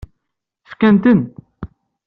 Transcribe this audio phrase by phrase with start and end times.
[0.69, 1.21] Fkan-ak-ten?